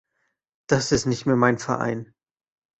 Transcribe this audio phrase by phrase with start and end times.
[0.67, 2.15] Das ist nicht mehr mein Verein!